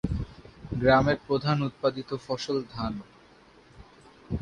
গ্রামের 0.73 1.17
প্রধান 1.27 1.57
উৎপাদিত 1.61 2.09
ফসল 2.25 2.57
ধান। 2.71 2.93